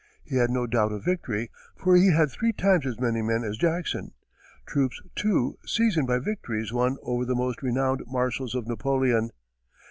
[0.23, 3.55] He had no doubt of victory, for he had three times as many men as
[3.55, 4.13] Jackson;
[4.65, 9.29] troops, too, seasoned by victories won over the most renowned marshals of Napoleon.